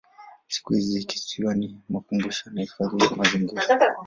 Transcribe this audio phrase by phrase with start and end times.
[0.47, 3.61] Siku hizi kisiwa ni makumbusho na hifadhi ya mazingira.